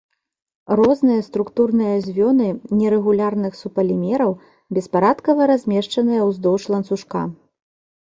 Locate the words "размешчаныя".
5.55-6.21